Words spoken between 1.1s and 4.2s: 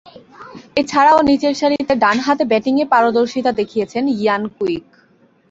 নিচেরসারিতে ডানহাতে ব্যাটিংয়ে পারদর্শীতা দেখিয়েছেন